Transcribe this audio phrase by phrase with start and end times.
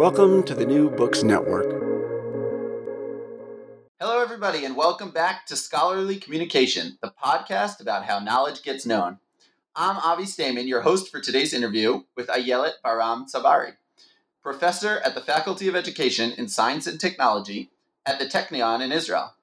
[0.00, 1.68] Welcome to the New Books Network.
[4.00, 9.18] Hello, everybody, and welcome back to Scholarly Communication, the podcast about how knowledge gets known.
[9.76, 13.74] I'm Avi Staiman, your host for today's interview with Ayelet Baram Tsabari,
[14.42, 17.68] professor at the Faculty of Education in Science and Technology
[18.06, 19.34] at the Technion in Israel.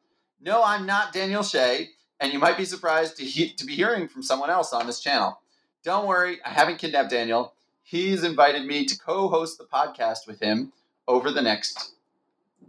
[0.42, 4.08] No, I'm not Daniel Shea, and you might be surprised to, he- to be hearing
[4.08, 5.40] from someone else on this channel.
[5.84, 7.54] Don't worry, I haven't kidnapped Daniel.
[7.88, 10.74] He's invited me to co host the podcast with him
[11.08, 11.94] over the next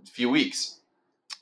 [0.04, 0.78] few weeks.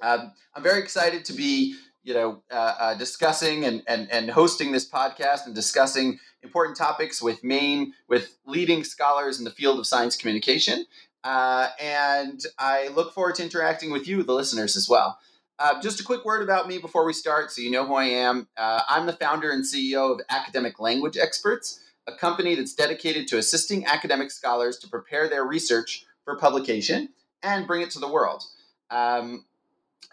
[0.00, 4.72] Um, I'm very excited to be, you know, uh, uh, discussing and, and, and hosting
[4.72, 9.86] this podcast and discussing important topics with Maine, with leading scholars in the field of
[9.86, 10.86] science communication.
[11.22, 15.18] Uh, and I look forward to interacting with you, the listeners, as well.
[15.58, 18.04] Uh, just a quick word about me before we start, so you know who I
[18.04, 18.48] am.
[18.56, 23.38] Uh, I'm the founder and CEO of Academic Language Experts, a company that's dedicated to
[23.38, 27.08] assisting academic scholars to prepare their research for publication
[27.42, 28.42] and bring it to the world.
[28.90, 29.44] Um,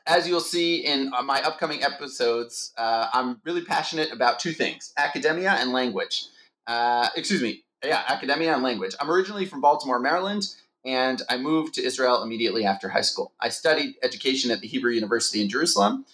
[0.05, 4.93] as you'll see in uh, my upcoming episodes, uh, I'm really passionate about two things
[4.97, 6.25] academia and language.
[6.67, 8.95] Uh, excuse me, yeah, academia and language.
[8.99, 10.47] I'm originally from Baltimore, Maryland,
[10.85, 13.33] and I moved to Israel immediately after high school.
[13.39, 16.05] I studied education at the Hebrew University in Jerusalem.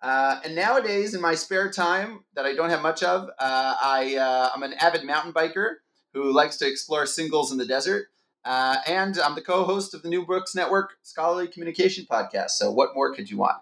[0.00, 4.16] Uh, and nowadays, in my spare time that I don't have much of, uh, I,
[4.16, 5.76] uh, I'm an avid mountain biker
[6.12, 8.08] who likes to explore singles in the desert.
[8.44, 12.50] Uh, and I'm the co host of the New Books Network Scholarly Communication Podcast.
[12.50, 13.56] So, what more could you want?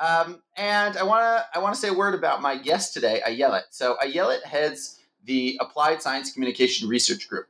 [0.00, 3.20] Um, and I want to I want to say a word about my guest today,
[3.26, 3.64] Ayelet.
[3.70, 7.48] So, Ayelet heads the Applied Science Communication Research Group.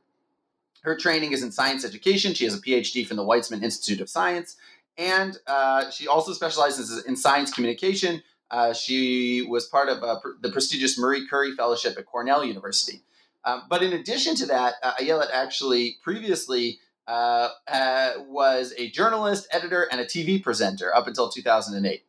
[0.81, 2.33] Her training is in science education.
[2.33, 4.57] She has a PhD from the Weizmann Institute of Science
[4.97, 8.21] and uh, she also specializes in science communication.
[8.51, 13.01] Uh, she was part of uh, pr- the prestigious Marie Curie Fellowship at Cornell University.
[13.43, 19.47] Um, but in addition to that, uh, Ayelet actually previously uh, uh, was a journalist,
[19.51, 22.03] editor, and a TV presenter up until 2008.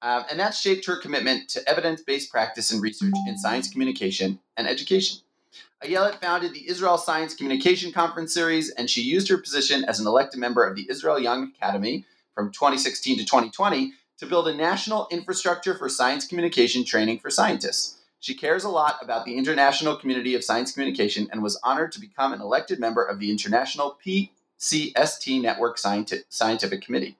[0.00, 4.38] Um, and that shaped her commitment to evidence based practice and research in science communication
[4.56, 5.18] and education.
[5.82, 10.06] Ayelet founded the Israel Science Communication Conference Series, and she used her position as an
[10.06, 12.04] elected member of the Israel Young Academy
[12.38, 17.98] from 2016 to 2020 to build a national infrastructure for science communication training for scientists.
[18.20, 22.00] She cares a lot about the international community of science communication and was honored to
[22.00, 27.16] become an elected member of the International PCST Network Scientific Committee.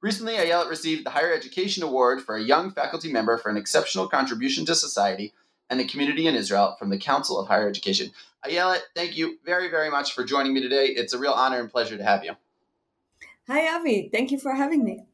[0.00, 4.08] Recently, Ayelet received the Higher Education Award for a young faculty member for an exceptional
[4.08, 5.34] contribution to society
[5.68, 8.12] and the community in Israel from the Council of Higher Education.
[8.46, 10.86] Ayelet, thank you very, very much for joining me today.
[10.86, 12.32] It's a real honor and pleasure to have you.
[13.46, 14.08] Hi, Avi.
[14.10, 15.04] Thank you for having me.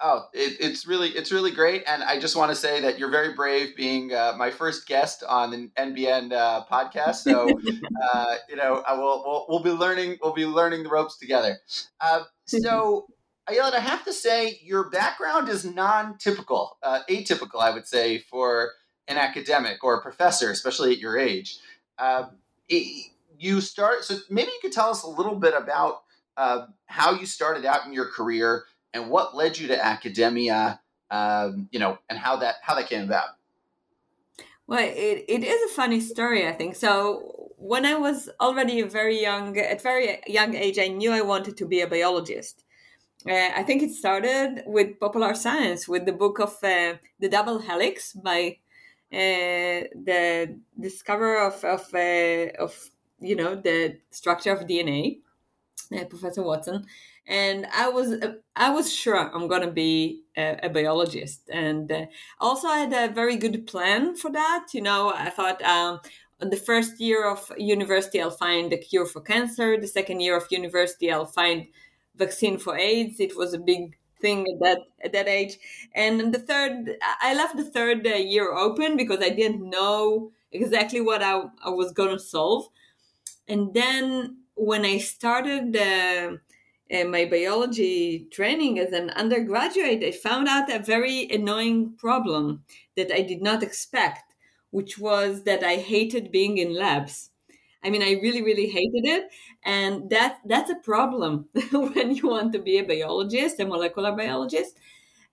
[0.00, 3.10] Oh, it, it's really it's really great, and I just want to say that you're
[3.10, 7.16] very brave being uh, my first guest on the NBN uh, podcast.
[7.16, 7.48] So,
[8.02, 11.58] uh, you know, I will we'll, we'll, be learning we'll be learning the ropes together.
[12.00, 13.06] Uh, so,
[13.48, 18.72] Ayelet, I have to say your background is non-typical, uh, atypical, I would say, for
[19.06, 21.58] an academic or a professor, especially at your age.
[21.98, 22.24] Uh,
[22.68, 26.03] it, you start, so maybe you could tell us a little bit about
[26.36, 31.68] uh, how you started out in your career and what led you to academia, um,
[31.72, 33.28] you know, and how that how that came about.
[34.66, 36.74] Well, it, it is a funny story, I think.
[36.74, 41.56] So when I was already very young, at very young age, I knew I wanted
[41.58, 42.64] to be a biologist.
[43.28, 47.58] Uh, I think it started with popular science, with the book of uh, the double
[47.58, 48.58] helix by
[49.12, 52.90] uh, the discoverer of of, uh, of
[53.20, 55.20] you know the structure of DNA,
[55.94, 56.84] uh, Professor Watson,
[57.26, 62.06] and I was uh, I was sure I'm gonna be a, a biologist, and uh,
[62.40, 64.66] also I had a very good plan for that.
[64.72, 66.00] You know, I thought um,
[66.40, 69.78] on the first year of university I'll find a cure for cancer.
[69.80, 71.66] The second year of university I'll find
[72.16, 73.20] vaccine for AIDS.
[73.20, 75.58] It was a big thing at that at that age,
[75.94, 81.00] and the third I left the third uh, year open because I didn't know exactly
[81.00, 82.68] what I, I was gonna solve,
[83.48, 85.76] and then when I started.
[85.76, 86.36] Uh,
[86.92, 92.62] uh, my biology training as an undergraduate, I found out a very annoying problem
[92.96, 94.34] that I did not expect,
[94.70, 97.30] which was that I hated being in labs.
[97.82, 99.28] I mean, I really, really hated it,
[99.64, 104.76] and that that's a problem when you want to be a biologist, a molecular biologist.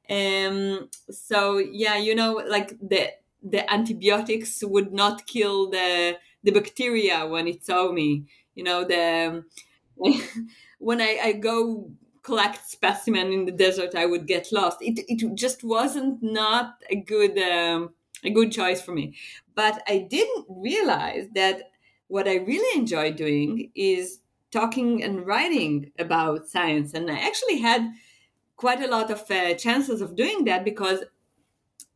[0.10, 3.12] Um, so yeah, you know, like the
[3.44, 8.26] the antibiotics would not kill the the bacteria when it saw me.
[8.56, 9.44] You know, the
[10.80, 11.92] when I, I go
[12.24, 14.78] collect specimen in the desert, I would get lost.
[14.82, 17.94] It, it just wasn't not a good um,
[18.24, 19.16] a good choice for me.
[19.56, 21.72] But I didn't realize that
[22.08, 24.20] what I really enjoy doing is
[24.52, 27.92] talking and writing about science, and I actually had
[28.58, 31.04] quite a lot of uh, chances of doing that because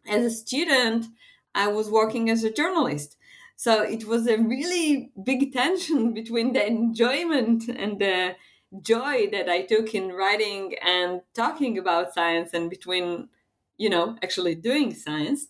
[0.07, 1.07] as a student,
[1.53, 3.17] I was working as a journalist.
[3.55, 8.35] So it was a really big tension between the enjoyment and the
[8.81, 13.29] joy that I took in writing and talking about science and between,
[13.77, 15.47] you know, actually doing science.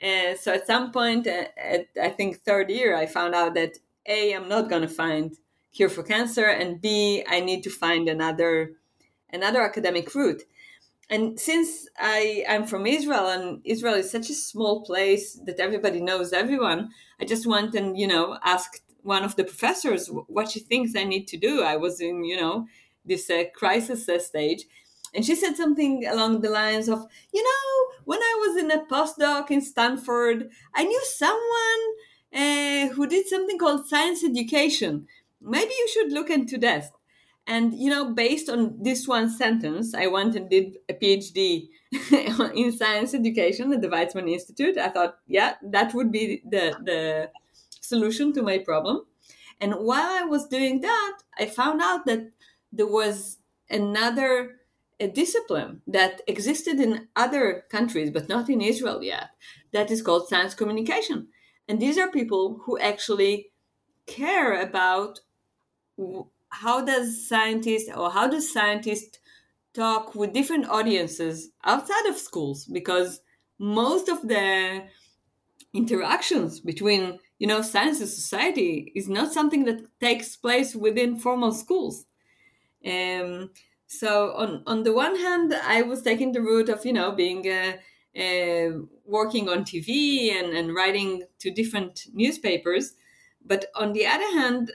[0.00, 3.78] And so at some point, uh, at I think third year, I found out that
[4.06, 5.34] A, I'm not going to find
[5.72, 8.72] cure for cancer, and B, I need to find another
[9.32, 10.42] another academic route.
[11.08, 16.00] And since I I'm from Israel, and Israel is such a small place that everybody
[16.00, 20.60] knows everyone, I just went and you know asked one of the professors what she
[20.60, 21.62] thinks I need to do.
[21.62, 22.66] I was in, you know,
[23.04, 24.64] this uh, crisis uh, stage.
[25.14, 28.84] And she said something along the lines of, you know, when I was in a
[28.84, 31.82] postdoc in Stanford, I knew someone
[32.34, 35.06] uh, who did something called science education.
[35.40, 36.90] Maybe you should look into that.
[37.46, 41.68] And, you know, based on this one sentence, I went and did a PhD
[42.54, 44.76] in science education at the Weizmann Institute.
[44.76, 47.30] I thought, yeah, that would be the, the
[47.80, 49.06] solution to my problem.
[49.60, 52.30] And while I was doing that, I found out that
[52.72, 53.38] there was
[53.70, 54.56] another
[54.98, 59.30] a discipline that existed in other countries, but not in Israel yet,
[59.72, 61.28] that is called science communication.
[61.68, 63.50] And these are people who actually
[64.06, 65.20] care about
[66.62, 69.18] how does scientists or how does scientists
[69.74, 72.64] talk with different audiences outside of schools?
[72.64, 73.20] Because
[73.58, 74.84] most of the
[75.74, 81.52] interactions between you know science and society is not something that takes place within formal
[81.52, 82.06] schools.
[82.84, 83.50] Um,
[83.86, 87.46] so on on the one hand i was taking the route of you know being
[87.48, 87.72] uh,
[88.18, 88.70] uh,
[89.04, 92.94] working on tv and, and writing to different newspapers.
[93.44, 94.72] But on the other hand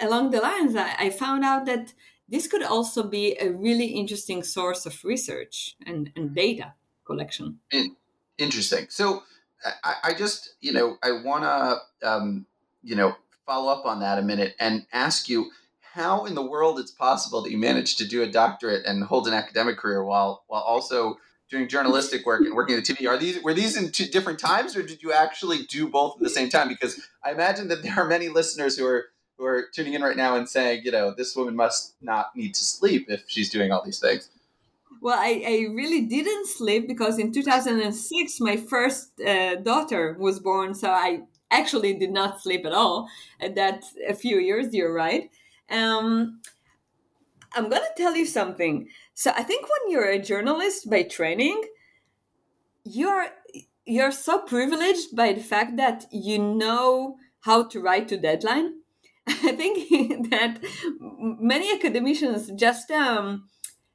[0.00, 1.94] along the lines I, I found out that
[2.28, 7.58] this could also be a really interesting source of research and, and data collection
[8.38, 9.22] interesting so
[9.84, 12.46] I, I just, you know, I want to, um,
[12.82, 16.78] you know, follow up on that a minute and ask you how in the world
[16.78, 20.44] it's possible that you managed to do a doctorate and hold an academic career while
[20.48, 21.16] while also
[21.48, 23.08] doing journalistic work and working at the TV.
[23.08, 26.22] Are these were these in two different times, or did you actually do both at
[26.22, 26.68] the same time?
[26.68, 29.06] Because I imagine that there are many listeners who are
[29.38, 32.54] who are tuning in right now and saying, you know, this woman must not need
[32.54, 34.30] to sleep if she's doing all these things.
[35.00, 40.74] Well, I, I really didn't sleep because in 2006, my first uh, daughter was born.
[40.74, 43.08] So I actually did not sleep at all.
[43.54, 45.30] That's a few years, you're right.
[45.70, 46.40] Um,
[47.54, 48.88] I'm going to tell you something.
[49.14, 51.62] So I think when you're a journalist by training,
[52.84, 53.28] you're
[53.84, 58.80] you're so privileged by the fact that you know how to write to deadline.
[59.28, 60.58] I think that
[61.10, 63.48] many academicians just um,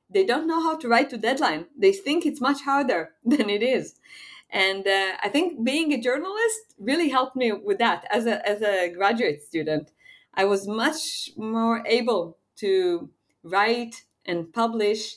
[0.09, 1.67] they don't know how to write to deadline.
[1.77, 3.99] They think it's much harder than it is.
[4.49, 8.61] And uh, I think being a journalist really helped me with that as a, as
[8.61, 9.91] a graduate student.
[10.33, 13.09] I was much more able to
[13.43, 15.15] write and publish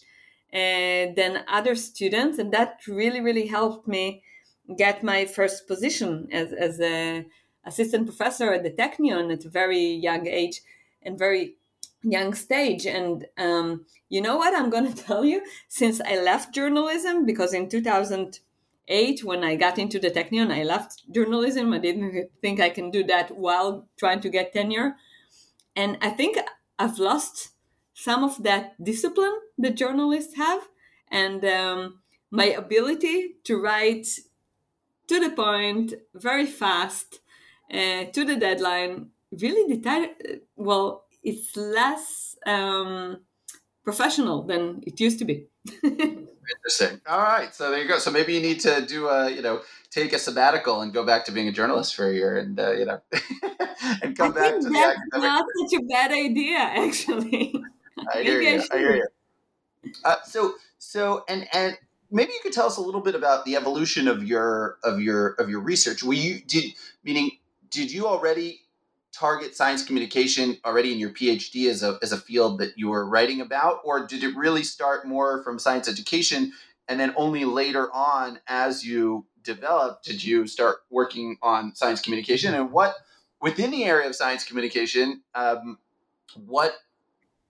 [0.53, 2.39] uh, than other students.
[2.39, 4.23] And that really, really helped me
[4.77, 7.27] get my first position as, as a
[7.67, 10.61] assistant professor at the Technion at a very young age
[11.03, 11.57] and very
[12.03, 12.87] young stage.
[12.87, 15.43] And um, you know what I'm going to tell you?
[15.69, 21.11] Since I left journalism, because in 2008, when I got into the Technion, I left
[21.11, 21.73] journalism.
[21.73, 24.97] I didn't think I can do that while trying to get tenure.
[25.77, 26.39] And I think
[26.79, 27.51] I've lost
[27.95, 30.63] some of that discipline that journalists have
[31.11, 34.09] and um, my ability to write
[35.07, 37.21] to the point, very fast,
[37.75, 40.11] uh, to the deadline, really detailed.
[40.57, 43.21] Well, it's less um,
[43.85, 45.47] professional than it used to be.
[45.83, 47.01] Interesting.
[47.07, 47.99] All right, so there you go.
[47.99, 51.25] So maybe you need to do a, you know, take a sabbatical and go back
[51.27, 53.01] to being a journalist for a year, and uh, you know,
[54.03, 55.23] and come I back to the that's academic.
[55.23, 57.55] not such a bad idea, actually.
[58.15, 58.63] I hear Maybe I you.
[58.73, 59.07] I hear you.
[60.05, 61.79] Uh, so so and and
[62.11, 65.31] maybe you could tell us a little bit about the evolution of your of your
[65.35, 66.03] of your research.
[66.03, 66.73] Were you did
[67.05, 67.31] meaning
[67.75, 68.61] did you already
[69.13, 73.07] target science communication already in your PhD as a as a field that you were
[73.07, 76.53] writing about, or did it really start more from science education
[76.89, 82.55] and then only later on as you developed did you start working on science communication?
[82.55, 82.95] And what
[83.43, 85.79] within the area of science communication um,
[86.47, 86.75] what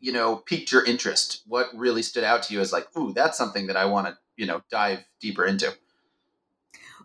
[0.00, 1.42] you know piqued your interest?
[1.46, 4.16] What really stood out to you as like ooh that's something that i want to
[4.36, 5.74] you know dive deeper into?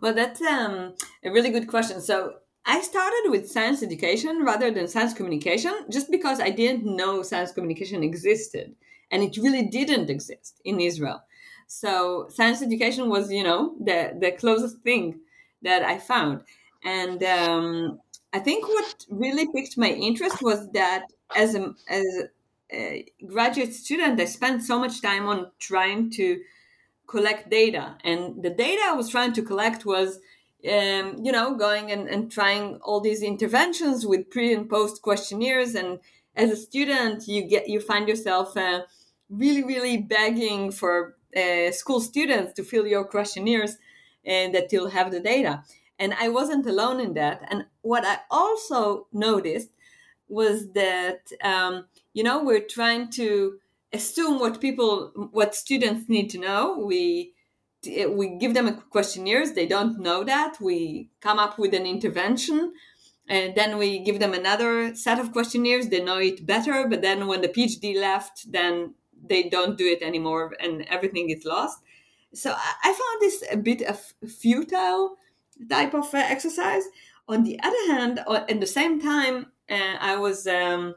[0.00, 2.00] Well, that's um, a really good question.
[2.00, 2.36] So
[2.66, 7.52] I started with science education rather than science communication just because I didn't know science
[7.52, 8.74] communication existed.
[9.10, 11.22] And it really didn't exist in Israel.
[11.66, 15.20] So science education was, you know, the, the closest thing
[15.62, 16.42] that I found.
[16.84, 18.00] And um,
[18.32, 22.06] I think what really piqued my interest was that as a, as
[22.72, 26.40] a graduate student, I spent so much time on trying to
[27.10, 30.20] collect data and the data i was trying to collect was
[30.68, 35.74] um, you know going and, and trying all these interventions with pre and post questionnaires.
[35.74, 36.00] And
[36.36, 38.82] as a student you get you find yourself uh,
[39.28, 43.76] really really begging for uh, school students to fill your questionnaires
[44.24, 45.62] and that you'll have the data.
[45.98, 47.42] And i wasn't alone in that.
[47.50, 49.70] And what i also noticed
[50.28, 53.58] was that um, you know we're trying to
[53.92, 56.78] assume what people what students need to know.
[56.78, 57.32] We
[57.84, 62.72] we give them questionnaires they don't know that we come up with an intervention
[63.28, 67.26] and then we give them another set of questionnaires they know it better but then
[67.26, 68.94] when the phd left then
[69.26, 71.78] they don't do it anymore and everything is lost.
[72.32, 75.16] So i found this a bit of futile
[75.68, 76.84] type of uh, exercise.
[77.28, 80.94] On the other hand at the same time uh, i was um,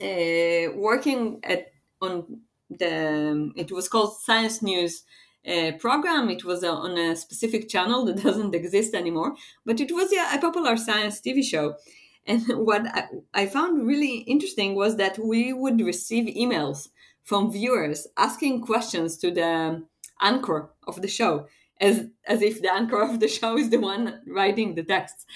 [0.00, 5.04] uh, working at on the it was called science news
[5.46, 6.30] uh, program.
[6.30, 9.34] It was uh, on a specific channel that doesn't exist anymore
[9.64, 11.76] but it was yeah, a popular science tv show.
[12.26, 16.88] And what I, I found really interesting was that we would receive emails
[17.22, 19.82] from viewers asking questions to the
[20.20, 21.46] anchor of the show
[21.80, 25.26] as as if the anchor of the show is the one writing the texts.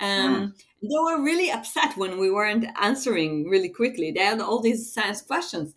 [0.00, 4.10] Um, they were really upset when we weren't answering really quickly.
[4.10, 5.74] They had all these science questions.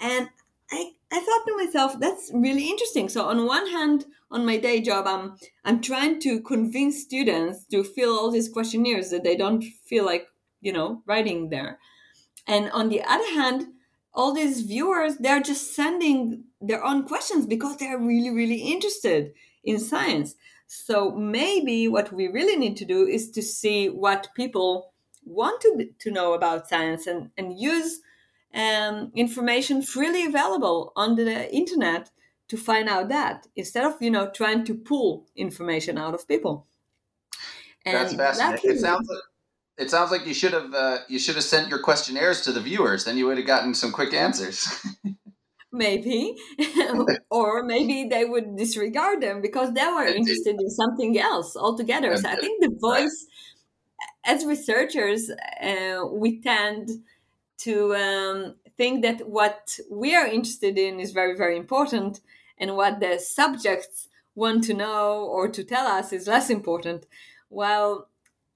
[0.00, 0.30] And
[0.70, 3.10] I, I thought to myself, that's really interesting.
[3.10, 7.84] So on one hand, on my day job, I'm I'm trying to convince students to
[7.84, 10.26] fill all these questionnaires that they don't feel like,
[10.62, 11.78] you know, writing there.
[12.46, 13.66] And on the other hand,
[14.14, 19.32] all these viewers, they're just sending their own questions because they're really, really interested
[19.64, 20.34] in science.
[20.66, 24.92] So maybe what we really need to do is to see what people
[25.24, 28.00] want to, to know about science and, and use
[28.54, 32.10] um, information freely available on the internet
[32.48, 36.66] to find out that instead of you know trying to pull information out of people.
[37.84, 38.70] that's fascinating.
[38.70, 39.22] it sounds like
[39.78, 42.60] it sounds like you should have uh, you should have sent your questionnaires to the
[42.60, 44.68] viewers then you would have gotten some quick answers.
[45.72, 46.36] Maybe.
[47.30, 52.14] Or maybe they would disregard them because they were interested in something else altogether.
[52.18, 53.26] So i think the voice
[54.24, 56.90] as researchers uh, we tend
[57.64, 62.20] to um, think that what we are interested in is very, very important,
[62.58, 67.06] and what the subjects want to know or to tell us is less important.
[67.50, 68.08] Well,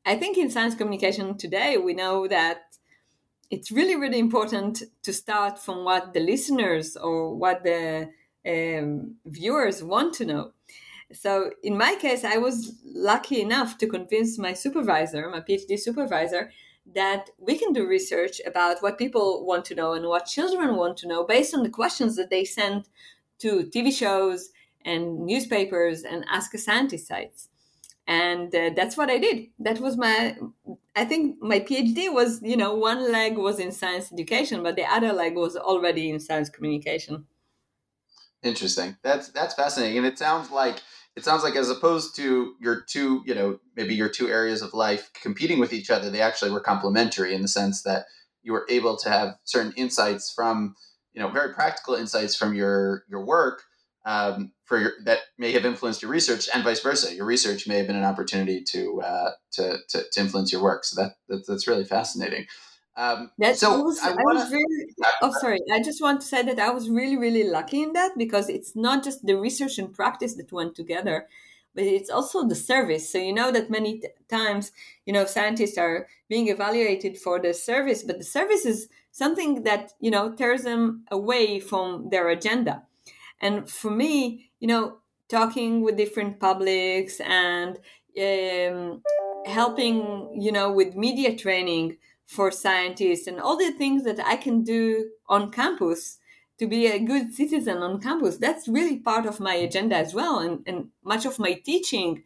[0.05, 2.77] I think in science communication today, we know that
[3.51, 8.11] it's really, really important to start from what the listeners or what the
[8.47, 10.53] um, viewers want to know.
[11.13, 16.51] So, in my case, I was lucky enough to convince my supervisor, my PhD supervisor,
[16.95, 20.97] that we can do research about what people want to know and what children want
[20.99, 22.88] to know based on the questions that they send
[23.38, 24.50] to TV shows
[24.85, 27.49] and newspapers and Ask a Scientist sites.
[28.09, 29.38] and uh, that's what i did.
[29.59, 30.37] That was my
[30.97, 34.85] i think my phd was you know one leg was in science education but the
[34.97, 37.26] other leg was already in science communication.
[38.43, 38.97] Interesting.
[39.02, 39.99] That's that's fascinating.
[39.99, 40.81] And it sounds like
[41.17, 44.75] it sounds like as opposed to your two you know maybe your two areas of
[44.75, 48.07] life competing with each other they actually were complementary in the sense that
[48.43, 50.75] you were able to have certain insights from
[51.15, 53.63] you know very practical insights from your your work
[54.07, 57.13] um, for your, that may have influenced your research, and vice versa.
[57.15, 60.85] Your research may have been an opportunity to uh, to, to, to influence your work.
[60.85, 62.47] So that, that that's really fascinating.
[62.97, 64.87] Um, that so was, I, wanna, I was really,
[65.21, 65.59] oh, sorry.
[65.71, 68.75] I just want to say that I was really, really lucky in that because it's
[68.75, 71.26] not just the research and practice that went together,
[71.75, 73.11] but it's also the service.
[73.11, 74.73] So you know that many t- times,
[75.05, 79.93] you know, scientists are being evaluated for the service, but the service is something that
[80.00, 82.83] you know tears them away from their agenda.
[83.43, 84.99] And for me, you know,
[85.29, 87.79] talking with different publics and
[88.19, 89.03] um,
[89.45, 94.62] helping, you know, with media training for scientists and all the things that I can
[94.62, 96.18] do on campus
[96.59, 98.38] to be a good citizen on campus.
[98.38, 100.38] That's really part of my agenda as well.
[100.38, 102.25] And, and much of my teaching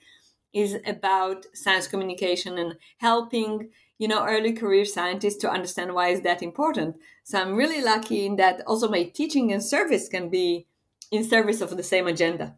[0.52, 6.22] is about science communication and helping you know early career scientists to understand why is
[6.22, 10.66] that important so i'm really lucky in that also my teaching and service can be
[11.10, 12.56] in service of the same agenda.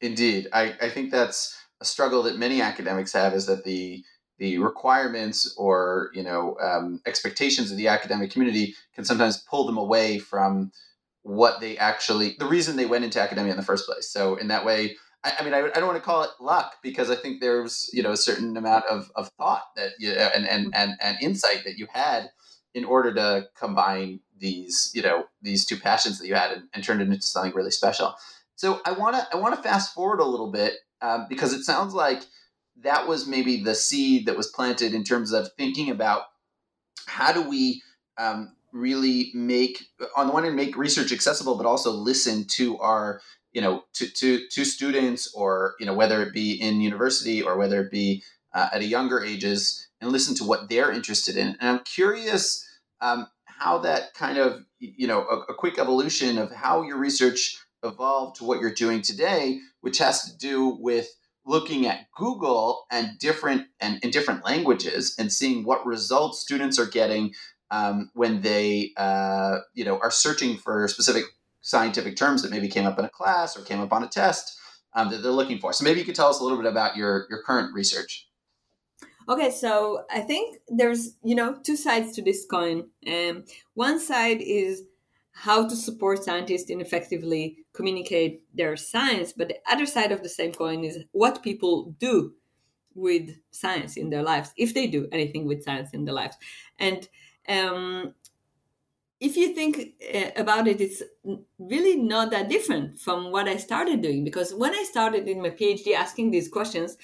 [0.00, 4.04] Indeed, I, I think that's a struggle that many academics have is that the
[4.40, 9.76] the requirements or you know um, expectations of the academic community can sometimes pull them
[9.76, 10.72] away from
[11.22, 14.08] what they actually the reason they went into academia in the first place.
[14.08, 16.76] So in that way, I, I mean, I, I, don't want to call it luck
[16.82, 20.48] because I think there's you know a certain amount of, of thought that you and,
[20.48, 22.30] and and and insight that you had
[22.74, 26.82] in order to combine these you know these two passions that you had and, and
[26.82, 28.14] turned it into something really special
[28.54, 31.62] so i want to i want to fast forward a little bit um, because it
[31.62, 32.22] sounds like
[32.82, 36.24] that was maybe the seed that was planted in terms of thinking about
[37.06, 37.82] how do we
[38.18, 39.84] um, really make
[40.16, 43.20] on the one hand make research accessible but also listen to our
[43.52, 47.56] you know to, to to students or you know whether it be in university or
[47.56, 51.56] whether it be uh, at a younger ages and listen to what they're interested in.
[51.60, 52.66] And I'm curious
[53.00, 57.58] um, how that kind of, you know, a, a, quick evolution of how your research
[57.82, 61.08] evolved to what you're doing today, which has to do with
[61.50, 66.86] looking at Google and different and in different languages and seeing what results students are
[66.86, 67.34] getting
[67.72, 71.24] um, when they, uh, you know, are searching for specific
[71.60, 74.56] scientific terms that maybe came up in a class or came up on a test
[74.94, 75.72] um, that they're looking for.
[75.72, 78.28] So maybe you could tell us a little bit about your your current research.
[79.28, 82.88] Okay, so I think there's you know two sides to this coin.
[83.06, 84.84] Um, one side is
[85.40, 90.28] how to support scientists in effectively communicate their science, but the other side of the
[90.28, 92.34] same coin is what people do
[92.94, 96.36] with science in their lives, if they do anything with science in their lives.
[96.78, 97.08] And
[97.48, 98.14] um,
[99.18, 101.02] if you think uh, about it, it's
[101.58, 104.24] really not that different from what I started doing.
[104.24, 106.98] Because when I started in my PhD asking these questions,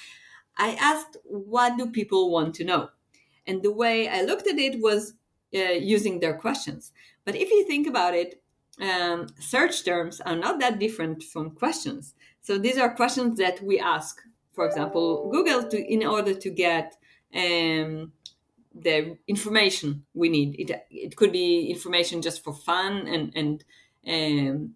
[0.58, 2.88] I asked, what do people want to know?
[3.46, 5.14] And the way I looked at it was
[5.54, 6.92] uh, using their questions.
[7.26, 8.40] But if you think about it,
[8.80, 12.14] um, search terms are not that different from questions.
[12.40, 14.20] So these are questions that we ask,
[14.54, 16.96] for example, Google to in order to get
[17.34, 18.12] um,
[18.74, 20.54] the information we need.
[20.58, 23.64] It, it could be information just for fun and and
[24.06, 24.74] um,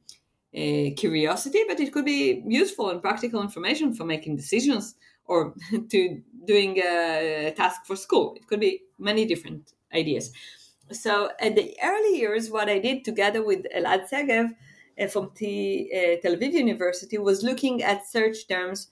[0.53, 5.55] uh, curiosity, but it could be useful and practical information for making decisions or
[5.91, 8.35] to doing a task for school.
[8.35, 10.33] It could be many different ideas.
[10.93, 14.55] So at the early years, what I did together with Elad Segev
[15.01, 18.89] uh, from uh, Tel Aviv University was looking at search terms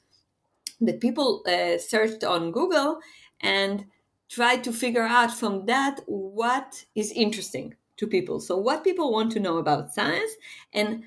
[0.81, 3.01] that people uh, searched on Google
[3.41, 3.87] and
[4.29, 8.41] tried to figure out from that what is interesting to people.
[8.41, 10.31] So what people want to know about science
[10.73, 11.05] and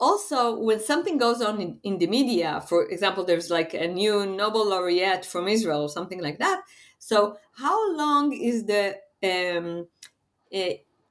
[0.00, 4.26] also when something goes on in, in, the media for example there's like a new
[4.26, 6.62] nobel laureate from israel or something like that
[6.98, 9.86] so how long is the um,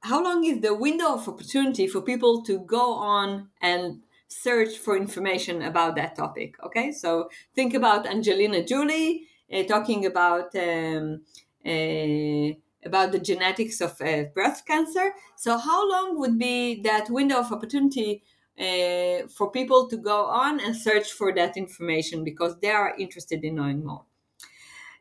[0.00, 4.96] how long is the window of opportunity for people to go on and search for
[4.96, 11.20] information about that topic okay so think about angelina jolie uh, talking about um,
[11.66, 12.48] uh,
[12.84, 13.96] about the genetics of
[14.34, 18.22] breast cancer so how long would be that window of opportunity
[18.58, 23.42] uh, for people to go on and search for that information because they are interested
[23.42, 24.04] in knowing more.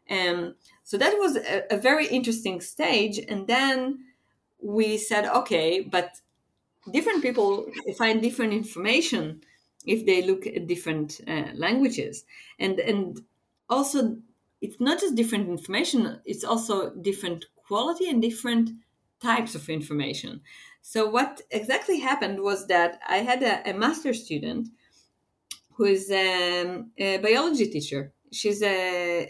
[0.10, 3.20] Um, so that was a, a, very interesting stage.
[3.30, 4.00] And then
[4.64, 6.22] we said, okay, but
[6.92, 9.42] different people find different information
[9.86, 12.26] if they look at different uh, languages.
[12.60, 13.22] And, and
[13.70, 14.18] also
[14.62, 18.72] it's not just different information it's also different quality and different
[19.22, 20.42] types of information.
[20.82, 24.70] So what exactly happened was that i had a, a master student
[25.76, 28.14] who is um, a biology teacher.
[28.32, 29.26] She's uh,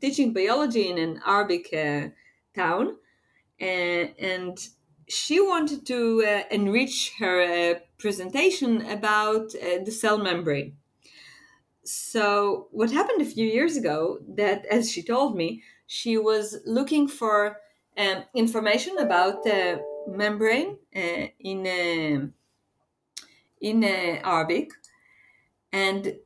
[0.00, 2.08] teaching biology in an arabic uh,
[2.54, 2.96] town
[3.60, 4.68] and, and
[5.08, 10.76] she wanted to uh, enrich her uh, presentation about uh, the cell membrane.
[11.82, 17.08] So what happened a few years ago that as she told me she was looking
[17.08, 17.56] for
[17.98, 22.26] um, information about the membrane uh, in uh,
[23.60, 24.70] in uh, arabic.
[25.72, 26.16] And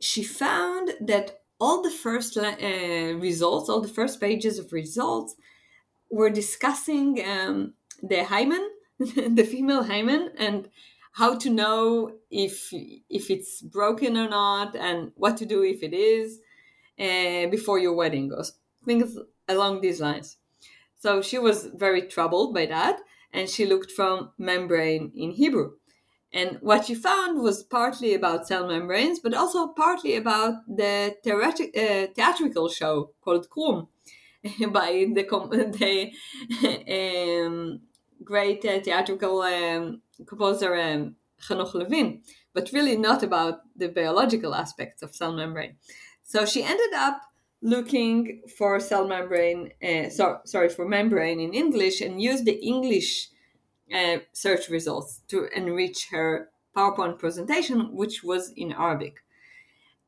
[0.00, 2.54] she found that all the first uh,
[3.18, 5.34] results all the first pages of results
[6.10, 8.66] were discussing um, the hymen
[8.98, 10.68] the female hymen and
[11.12, 12.72] how to know if
[13.08, 16.40] if it's broken or not and what to do if it is
[16.98, 19.16] uh, before your wedding goes things
[19.48, 20.36] along these lines.
[20.98, 22.98] So she was very troubled by that
[23.32, 25.72] and she looked from membrane in hebrew.
[26.32, 31.76] And what she found was partly about cell membranes but also partly about the theatric,
[31.76, 33.88] uh, theatrical show called Krum
[34.70, 35.24] by the,
[36.60, 37.80] the um,
[38.24, 41.16] great uh, theatrical um, composer um,
[41.50, 45.76] Levin, but really not about the biological aspects of cell membrane.
[46.24, 47.20] So she ended up
[47.62, 53.28] looking for cell membrane, uh, so, sorry, for membrane in English and used the English
[53.94, 59.16] uh, search results to enrich her PowerPoint presentation, which was in Arabic.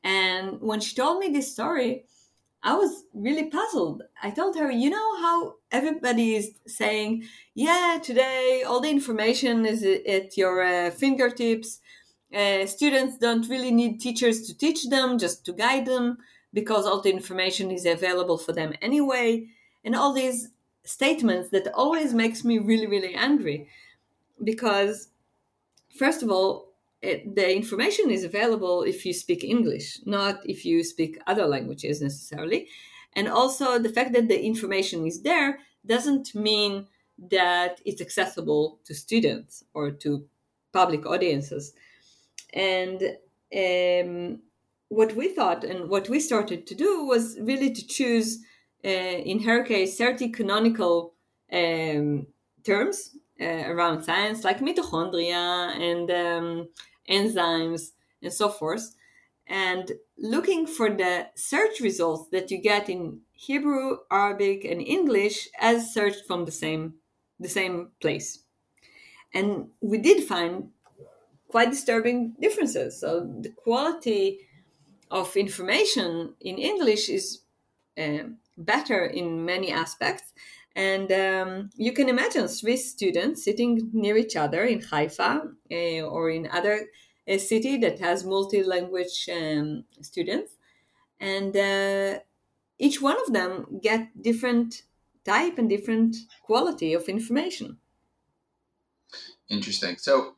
[0.05, 2.05] And when she told me this story,
[2.63, 4.03] I was really puzzled.
[4.23, 9.83] I told her, you know how everybody is saying, yeah, today all the information is
[9.83, 11.81] at your uh, fingertips.
[12.35, 16.19] Uh, students don't really need teachers to teach them, just to guide them,
[16.53, 19.47] because all the information is available for them anyway.
[19.83, 20.51] And all these
[20.85, 23.69] statements that always makes me really, really angry.
[24.43, 25.09] Because,
[25.99, 26.70] first of all,
[27.03, 32.01] it, the information is available if you speak English, not if you speak other languages
[32.03, 32.69] necessarily.
[33.15, 36.87] And also, the fact that the information is there doesn't mean
[37.31, 40.27] that it's accessible to students or to
[40.73, 41.73] public audiences.
[42.53, 43.03] And
[43.57, 44.41] um,
[44.89, 48.39] what we thought and what we started to do was really to choose,
[48.85, 51.15] uh, in her case, 30 canonical
[51.53, 52.27] um,
[52.65, 56.69] terms uh, around science, like mitochondria and um,
[57.09, 57.91] enzymes,
[58.23, 58.95] and so forth.
[59.47, 65.93] And looking for the search results that you get in Hebrew, Arabic, and English as
[65.93, 66.95] searched from the same
[67.41, 68.41] the same place.
[69.33, 70.71] And we did find
[71.49, 73.01] quite disturbing differences.
[73.01, 74.41] So the quality
[75.11, 77.41] of information in English is
[77.99, 80.33] uh, better in many aspects.
[80.81, 86.31] And um, you can imagine Swiss students sitting near each other in Haifa uh, or
[86.31, 86.87] in other
[87.29, 90.57] uh, city that has multi-language um, students,
[91.21, 92.21] and uh,
[92.79, 94.85] each one of them get different
[95.23, 96.17] type and different
[96.47, 97.77] quality of information.
[99.51, 99.99] Interesting.
[99.99, 100.37] So,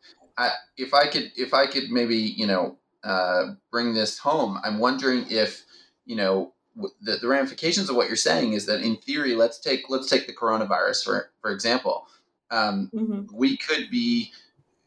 [0.76, 5.24] if I could, if I could maybe you know uh, bring this home, I'm wondering
[5.30, 5.64] if
[6.04, 9.88] you know the, the ramifications of what you're saying is that in theory, let's take
[9.88, 12.06] let's take the coronavirus for for example.
[12.50, 13.34] Um, mm-hmm.
[13.34, 14.30] We could be,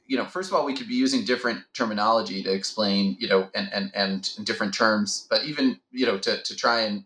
[0.07, 3.49] you know, first of all, we could be using different terminology to explain, you know,
[3.53, 7.03] and and and different terms, but even you know to to try and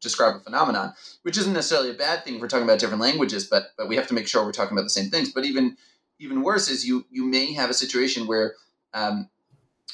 [0.00, 3.44] describe a phenomenon, which isn't necessarily a bad thing if we're talking about different languages,
[3.46, 5.32] but but we have to make sure we're talking about the same things.
[5.32, 5.76] But even
[6.18, 8.54] even worse is you you may have a situation where
[8.94, 9.28] um,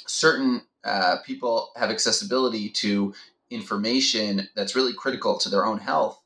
[0.06, 3.14] certain uh, people have accessibility to
[3.50, 6.20] information that's really critical to their own health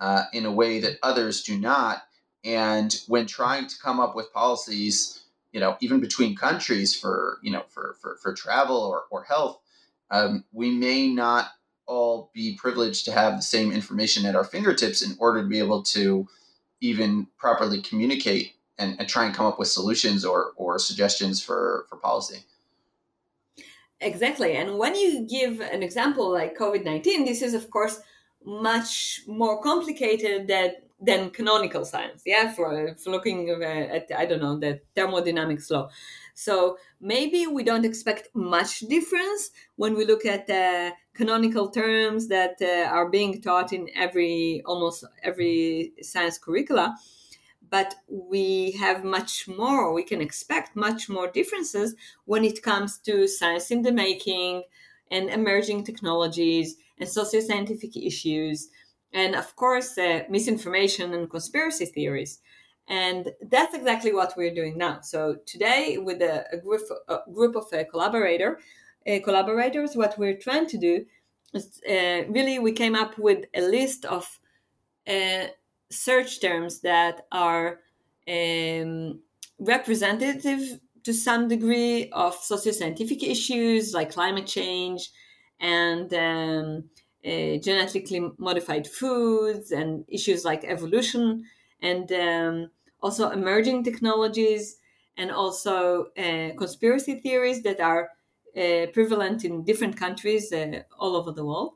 [0.00, 2.02] uh, in a way that others do not.
[2.44, 7.52] And when trying to come up with policies, you know, even between countries for you
[7.52, 9.60] know for for, for travel or, or health,
[10.10, 11.50] um, we may not
[11.86, 15.58] all be privileged to have the same information at our fingertips in order to be
[15.58, 16.26] able to
[16.80, 21.86] even properly communicate and, and try and come up with solutions or, or suggestions for,
[21.88, 22.44] for policy.
[24.02, 24.56] Exactly.
[24.56, 28.00] And when you give an example like COVID 19, this is, of course,
[28.44, 32.22] much more complicated than, than canonical science.
[32.26, 35.88] Yeah, for, for looking at, I don't know, the thermodynamics law.
[36.34, 42.56] So maybe we don't expect much difference when we look at the canonical terms that
[42.60, 46.96] uh, are being taught in every almost every science curricula
[47.72, 53.26] but we have much more we can expect much more differences when it comes to
[53.26, 54.62] science in the making
[55.10, 58.68] and emerging technologies and socio-scientific issues,
[59.12, 62.40] and of course, uh, misinformation and conspiracy theories.
[62.88, 65.00] And that's exactly what we're doing now.
[65.02, 68.58] So today, with a, a group, a group of uh, collaborator,
[69.06, 71.04] uh, collaborators, what we're trying to do
[71.54, 74.38] is uh, really we came up with a list of
[75.92, 77.80] search terms that are
[78.28, 79.20] um,
[79.58, 85.10] representative to some degree of socioscientific issues like climate change
[85.60, 86.84] and um,
[87.24, 91.44] uh, genetically modified foods and issues like evolution
[91.80, 94.78] and um, also emerging technologies
[95.16, 98.10] and also uh, conspiracy theories that are
[98.56, 101.74] uh, prevalent in different countries uh, all over the world.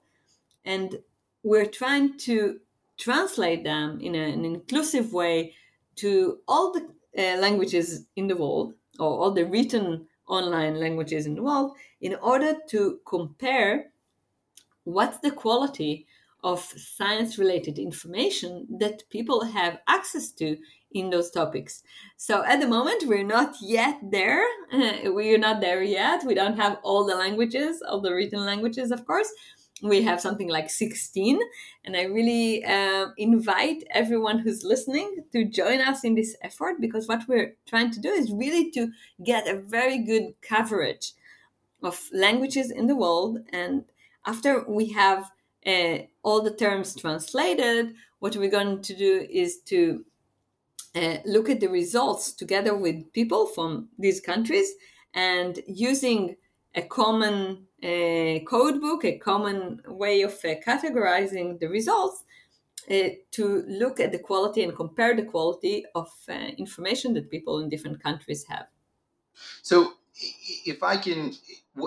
[0.64, 0.98] And
[1.42, 2.60] we're trying to
[2.98, 5.54] translate them in an inclusive way
[5.96, 11.34] to all the uh, languages in the world or all the written online languages in
[11.34, 13.90] the world in order to compare
[14.84, 16.06] what's the quality
[16.44, 20.56] of science related information that people have access to
[20.92, 21.82] in those topics.
[22.16, 24.44] So at the moment, we're not yet there.
[25.04, 26.24] We're not there yet.
[26.24, 29.28] We don't have all the languages, all the written languages, of course.
[29.82, 31.38] We have something like 16.
[31.84, 37.06] And I really uh, invite everyone who's listening to join us in this effort because
[37.06, 38.90] what we're trying to do is really to
[39.22, 41.12] get a very good coverage
[41.82, 43.38] of languages in the world.
[43.52, 43.84] And
[44.24, 45.30] after we have
[45.66, 50.04] uh, all the terms translated, what we're going to do is to
[50.94, 54.72] uh, look at the results together with people from these countries
[55.12, 56.36] and using
[56.76, 62.22] a common uh, code book, a common way of uh, categorizing the results
[62.90, 67.58] uh, to look at the quality and compare the quality of uh, information that people
[67.60, 68.66] in different countries have.
[69.62, 69.94] So,
[70.64, 71.34] if I can,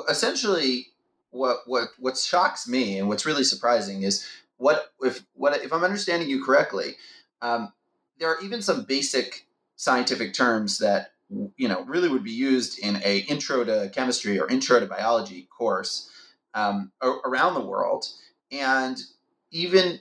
[0.09, 0.87] essentially,
[1.31, 5.83] what what what shocks me and what's really surprising is what if what if I'm
[5.83, 6.95] understanding you correctly.
[7.41, 7.73] Um,
[8.19, 9.45] there are even some basic
[9.77, 14.47] scientific terms that you know really would be used in a intro to chemistry or
[14.49, 16.09] intro to biology course
[16.53, 16.91] um,
[17.25, 18.07] around the world.
[18.51, 18.99] And
[19.51, 19.99] even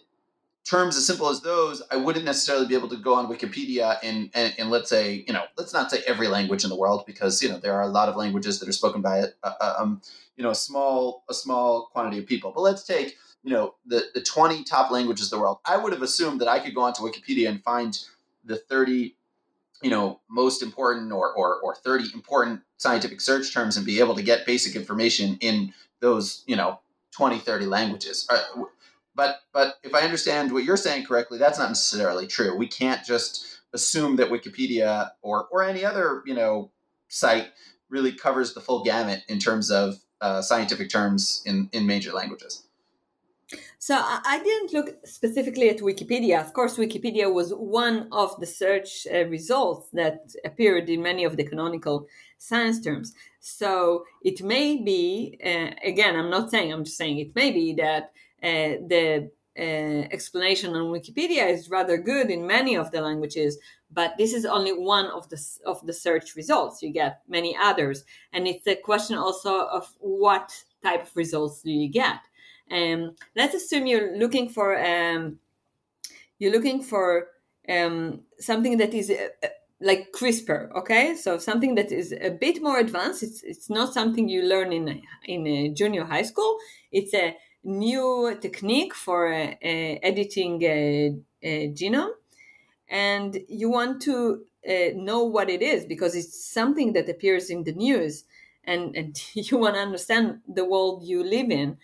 [0.65, 4.29] terms as simple as those i wouldn't necessarily be able to go on wikipedia and,
[4.35, 7.43] and, and let's say you know let's not say every language in the world because
[7.43, 10.03] you know there are a lot of languages that are spoken by a, a um,
[10.37, 12.53] you know a small a small quantity of people.
[12.55, 15.59] But let's take you know the the 20 top languages of the world.
[15.65, 17.99] I would have assumed that i could go onto wikipedia and find
[18.45, 19.15] the 30
[19.83, 24.15] you know most important or, or or 30 important scientific search terms and be able
[24.15, 26.81] to get basic information in those you know
[27.13, 28.27] 20 30 languages.
[28.31, 28.65] Uh,
[29.15, 32.57] but but if i understand what you're saying correctly that's not necessarily true.
[32.57, 36.71] We can't just assume that wikipedia or or any other you know
[37.09, 37.49] site
[37.91, 42.68] really covers the full gamut in terms of uh, scientific terms in in major languages
[43.79, 46.41] so I didn't look specifically at Wikipedia.
[46.41, 51.37] Of course, Wikipedia was one of the search uh, results that appeared in many of
[51.37, 52.07] the canonical
[52.39, 53.15] science terms.
[53.41, 57.73] So it may be, uh, again, I'm not saying, I'm just saying it may be
[57.75, 63.59] that uh, the uh, explanation on Wikipedia is rather good in many of the languages,
[63.91, 66.83] but this is only one of the of the search results.
[66.83, 70.53] You get many others, and it's a question also of what
[70.85, 72.21] type of results do you get.
[72.71, 75.39] Um, let's assume you're looking for um,
[76.39, 77.29] you're looking for
[77.69, 79.49] um, something that is uh, uh
[79.81, 80.73] like CRISPR.
[80.73, 83.23] Okay, so something that is a bit more advanced.
[83.23, 86.59] It's it's not something you learn in in a junior high school.
[86.91, 92.13] It's a new technique for uh, uh, editing a, a, genome,
[92.89, 97.65] and you want to uh, know what it is because it's something that appears in
[97.65, 98.25] the news,
[98.65, 101.77] and and you want to understand the world you live in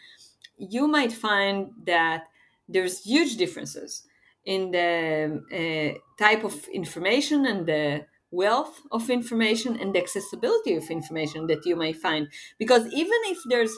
[0.59, 2.25] you might find that
[2.69, 4.05] there's huge differences
[4.45, 10.91] in the uh, type of information and the wealth of information and the accessibility of
[10.91, 12.29] information that you may find.
[12.59, 13.75] Because even if there's,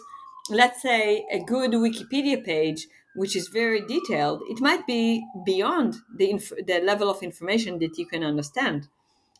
[0.51, 6.31] let's say, a good Wikipedia page which is very detailed, it might be beyond the,
[6.31, 8.89] inf- the level of information that you can understand,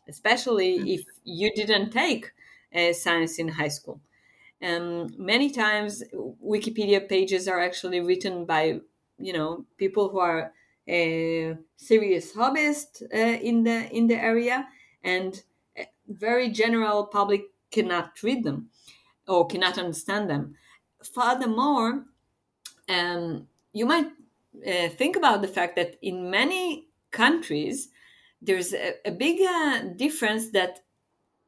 [0.07, 0.95] especially mm.
[0.95, 2.31] if you didn't take
[2.75, 3.99] uh, science in high school.
[4.61, 8.81] Um, many times, Wikipedia pages are actually written by
[9.19, 10.53] you know people who are
[10.87, 14.67] a serious hobbyist uh, in the in the area,
[15.03, 15.43] and
[16.07, 18.69] very general public cannot read them
[19.27, 20.55] or cannot understand them.
[21.03, 22.05] Furthermore,
[22.89, 24.07] um, you might
[24.65, 27.89] uh, think about the fact that in many countries
[28.41, 30.79] there's a, a big uh, difference that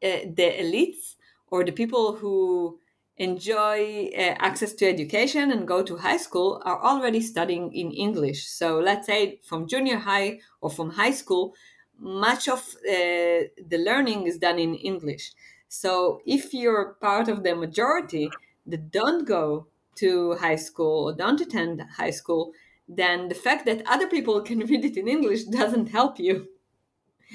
[0.04, 1.15] uh, the elites
[1.48, 2.80] or the people who
[3.20, 8.48] enjoy uh, access to education and go to high school are already studying in English.
[8.48, 11.54] So let's say from junior high or from high school,
[12.00, 15.34] much of uh, the learning is done in English.
[15.68, 18.30] So if you're part of the majority
[18.66, 22.54] that don't go to high school or don't attend high school,
[22.88, 26.48] then the fact that other people can read it in English doesn't help you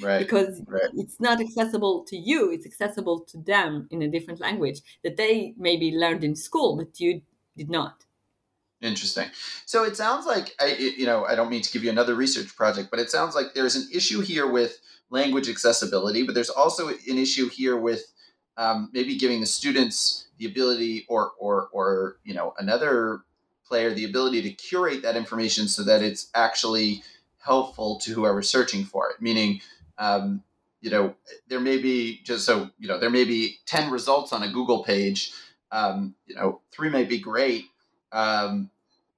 [0.01, 0.91] right because right.
[0.95, 5.55] it's not accessible to you it's accessible to them in a different language that they
[5.57, 7.21] maybe learned in school but you
[7.57, 8.05] did not
[8.83, 9.29] interesting
[9.65, 12.55] so it sounds like i you know i don't mean to give you another research
[12.57, 14.79] project but it sounds like there's an issue here with
[15.11, 18.05] language accessibility but there's also an issue here with
[18.57, 23.21] um, maybe giving the students the ability or or or you know another
[23.67, 27.03] player the ability to curate that information so that it's actually
[27.39, 29.61] helpful to whoever's searching for it meaning
[29.99, 30.43] um,
[30.81, 31.15] you know,
[31.49, 34.85] there may be just so you know, there may be ten results on a Google
[34.85, 35.33] page.
[35.73, 37.65] Um, you know, three may be great.
[38.13, 38.71] Um,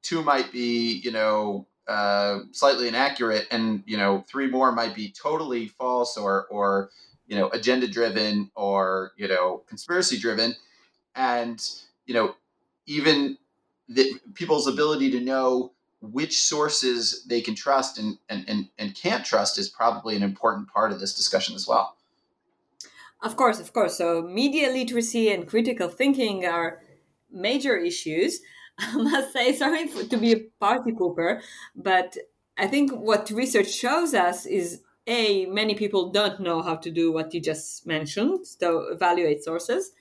[0.03, 5.11] two might be, you know, uh, slightly inaccurate, and you know, three more might be
[5.11, 6.91] totally false or or
[7.27, 10.55] you know, agenda driven or you know, conspiracy driven,
[11.17, 11.69] and
[12.07, 12.37] you know,
[12.87, 13.37] even
[13.89, 19.25] the, people's ability to know which sources they can trust and, and, and, and can't
[19.25, 21.97] trust is probably an important part of this discussion as well.
[23.23, 23.97] Of course, of course.
[23.97, 26.83] So, media literacy and critical thinking are
[27.31, 28.41] major issues.
[28.79, 31.41] I must say, sorry for, to be a party pooper,
[31.75, 32.17] but
[32.59, 37.11] I think what research shows us is A, many people don't know how to do
[37.11, 39.93] what you just mentioned, so evaluate sources.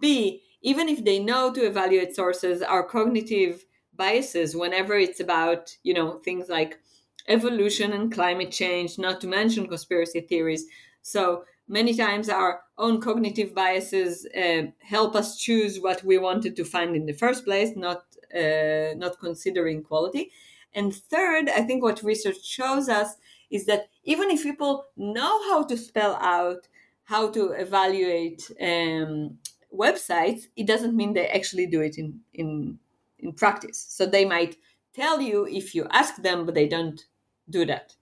[0.00, 3.64] B, even if they know to evaluate sources, our cognitive
[3.98, 6.80] biases whenever it's about you know things like
[7.28, 10.64] evolution and climate change not to mention conspiracy theories.
[11.02, 16.64] So many times our own cognitive biases uh, help us choose what we wanted to
[16.64, 20.30] find in the first place not uh, not considering quality.
[20.74, 23.16] And third i think what research shows us
[23.50, 26.68] is that even if people know how to spell out
[27.04, 29.38] how to evaluate um,
[29.74, 32.78] websites it doesn't mean they actually do it in in
[33.18, 33.84] in practice.
[33.88, 34.56] So they might
[34.94, 37.04] tell you if you ask them, but they don't
[37.48, 37.96] do that.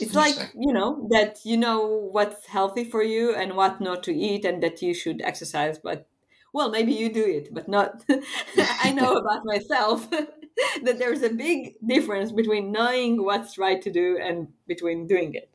[0.00, 4.14] It's like, you know, that you know what's healthy for you and what not to
[4.14, 6.08] eat and that you should exercise, but
[6.54, 8.04] well, maybe you do it, but not.
[8.56, 10.08] I know about myself
[10.82, 15.50] that there's a big difference between knowing what's right to do and between doing it.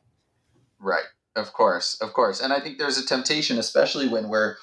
[0.78, 1.06] Right.
[1.34, 2.00] Of course.
[2.00, 2.40] Of course.
[2.40, 4.56] And I think there's a temptation, especially when we're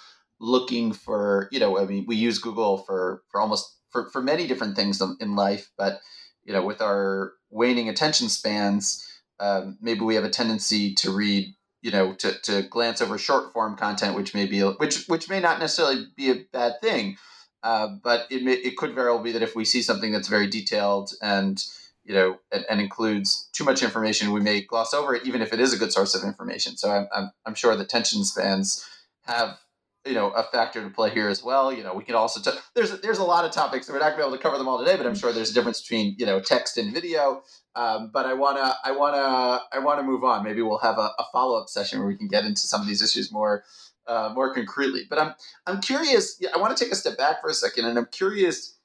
[0.46, 4.46] looking for you know i mean we use google for for almost for, for many
[4.46, 6.00] different things in life but
[6.44, 9.04] you know with our waning attention spans
[9.40, 13.52] um, maybe we have a tendency to read you know to, to glance over short
[13.54, 17.18] form content which may be which which may not necessarily be a bad thing
[17.64, 20.28] uh, but it, may, it could very well be that if we see something that's
[20.28, 21.66] very detailed and
[22.04, 25.52] you know and, and, includes too much information we may gloss over it even if
[25.52, 26.78] it is a good source of information.
[26.78, 28.88] So i'm, I'm, I'm sure the attention spans
[29.26, 29.58] have
[30.06, 31.74] you know a factor to play here as well.
[31.74, 33.90] You know, we can also t- there's there's a lot of topics.
[33.90, 35.54] We're not gonna be able to cover them all today, but I'm sure there's a
[35.54, 37.44] difference between you know text and video.
[37.76, 40.44] Um, but I wanna I wanna I wanna move on.
[40.44, 42.88] Maybe we'll have a, a follow up session where we can get into some of
[42.88, 43.64] these issues more
[44.08, 45.04] uh, more concretely.
[45.10, 45.34] But I'm
[45.66, 46.42] I'm curious.
[46.54, 48.78] I want to take a step back for a second, and I'm curious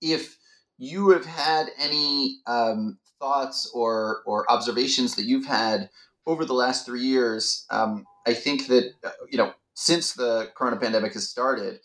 [0.00, 0.38] if
[0.78, 5.88] you have had any um, thoughts or or observations that you've had
[6.26, 7.64] over the last three years.
[7.70, 11.80] Um, I think that uh, you know since the corona pandemic has started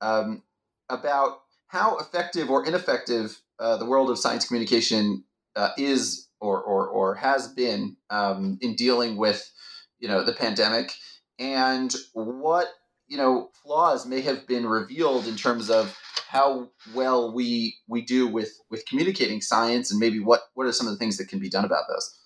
[0.00, 0.42] um,
[0.90, 6.88] about how effective or ineffective uh, the world of science communication uh, is or, or,
[6.88, 9.50] or has been um, in dealing with
[9.98, 10.92] you know the pandemic
[11.38, 12.68] and what
[13.06, 15.96] you know flaws may have been revealed in terms of
[16.28, 20.86] how well we we do with with communicating science and maybe what what are some
[20.86, 22.18] of the things that can be done about this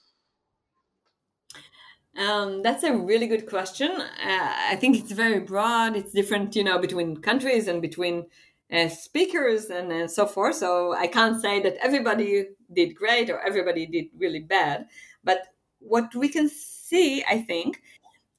[2.17, 3.91] um, that's a really good question.
[3.91, 5.97] Uh, I think it's very broad.
[5.97, 8.27] It's different, you know, between countries and between
[8.73, 10.57] uh, speakers and, so forth.
[10.57, 14.87] So I can't say that everybody did great or everybody did really bad.
[15.25, 17.83] But what we can see, I think,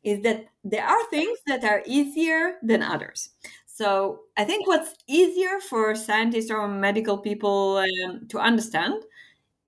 [0.04, 3.30] is that there are things that are easier than others.
[3.66, 9.04] So I think what's easier for scientists or medical people um, to understand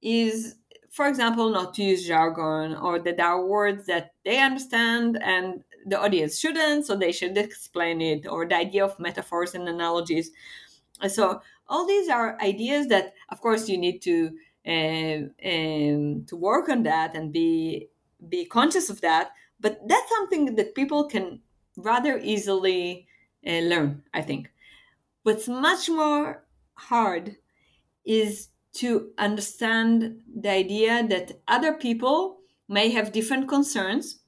[0.01, 0.55] is
[0.93, 5.63] for example, not to use jargon or that there are words that they understand and
[5.87, 10.29] the audience shouldn't, so they should explain it, or the idea of metaphors and analogies.
[11.07, 14.37] So all these are ideas that, of course, you need to
[14.67, 17.89] uh, um, to work on that and be
[18.29, 19.31] be conscious of that.
[19.59, 21.41] But that's something that people can
[21.75, 23.07] rather easily
[23.47, 24.51] uh, learn, I think.
[25.23, 27.35] What's much more hard
[28.05, 34.19] is to understand the idea that other people may have different concerns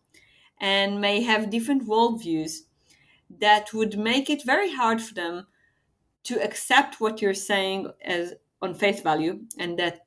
[0.60, 2.62] and may have different worldviews
[3.40, 5.48] that would make it very hard for them
[6.24, 10.06] to accept what you're saying as on face value and that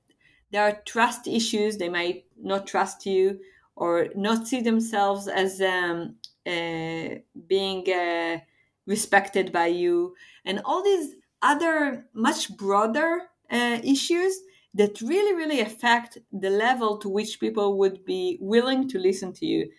[0.50, 3.38] there are trust issues they might not trust you
[3.76, 6.16] or not see themselves as um,
[6.46, 7.08] uh,
[7.46, 8.38] being uh,
[8.86, 10.14] respected by you
[10.44, 14.40] and all these other much broader uh, issues
[14.74, 19.46] that really really affect the level to which people would be willing to listen to
[19.46, 19.70] you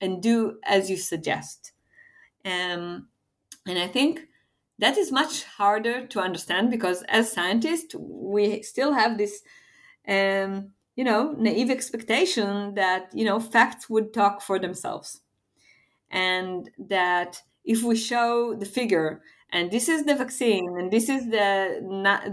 [0.00, 1.72] and do as you suggest.
[2.44, 3.08] Um,
[3.66, 4.28] and i think
[4.78, 9.42] that is much harder to understand because as scientists we still have this
[10.08, 15.20] um, you know naive expectation that you know facts would talk for themselves.
[16.10, 19.22] And that if we show the figure
[19.52, 21.80] and this is the vaccine and this is the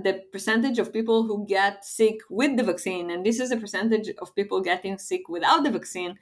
[0.04, 4.10] the percentage of people who get sick with the vaccine and this is the percentage
[4.20, 6.18] of people getting sick without the vaccine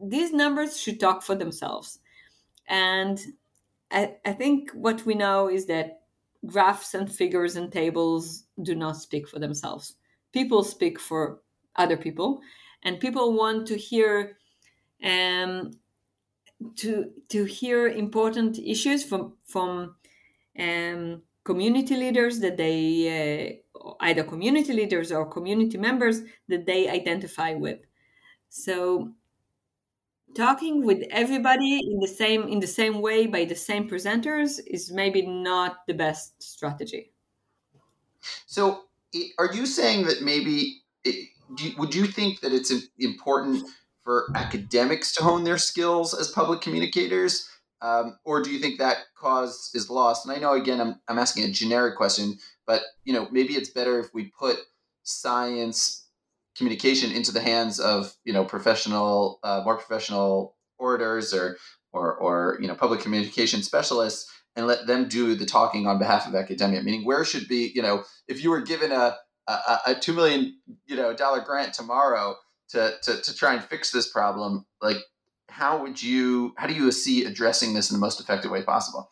[0.00, 2.00] these numbers should talk for themselves
[2.68, 3.20] and
[3.90, 6.00] I, I think what we know is that
[6.46, 9.94] graphs and figures and tables do not speak for themselves.
[10.32, 11.40] People speak for
[11.76, 12.40] other people,
[12.82, 14.36] and people want to hear
[15.02, 15.70] um,
[16.76, 19.96] to to hear important issues from from
[20.58, 27.54] um, community leaders that they uh, either community leaders or community members that they identify
[27.54, 27.80] with.
[28.48, 29.12] So
[30.34, 34.90] talking with everybody in the same in the same way by the same presenters is
[34.90, 37.12] maybe not the best strategy
[38.46, 38.82] so
[39.38, 43.64] are you saying that maybe it, do would you think that it's important
[44.04, 47.48] for academics to hone their skills as public communicators
[47.82, 51.18] um, or do you think that cause is lost and i know again I'm, I'm
[51.18, 52.34] asking a generic question
[52.66, 54.58] but you know maybe it's better if we put
[55.02, 56.04] science
[56.56, 61.56] communication into the hands of you know professional, uh, more professional orators or
[61.92, 66.26] or or you know public communication specialists, and let them do the talking on behalf
[66.26, 66.82] of academia.
[66.82, 70.58] Meaning, where should be you know if you were given a a, a two million
[70.86, 72.36] you know dollar grant tomorrow
[72.70, 74.98] to, to to try and fix this problem, like
[75.48, 79.10] how would you how do you see addressing this in the most effective way possible?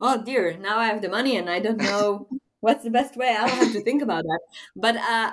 [0.00, 2.28] Oh dear, now I have the money and I don't know
[2.60, 3.34] what's the best way?
[3.38, 4.40] I'll have to think about that.
[4.76, 5.32] But uh,